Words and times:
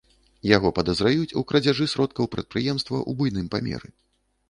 Яго 0.51 0.71
падазраюць 0.77 1.35
у 1.43 1.45
крадзяжы 1.53 1.89
сродкаў 1.93 2.33
прадпрыемства 2.35 2.97
ў 3.09 3.21
буйным 3.21 3.47
памеры. 3.57 3.97